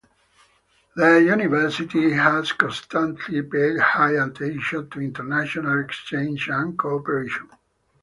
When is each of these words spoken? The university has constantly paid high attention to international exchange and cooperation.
The 0.95 1.17
university 1.21 2.09
has 2.13 2.53
constantly 2.53 3.43
paid 3.43 3.77
high 3.79 4.13
attention 4.13 4.89
to 4.89 4.99
international 4.99 5.79
exchange 5.79 6.49
and 6.49 6.75
cooperation. 6.75 7.47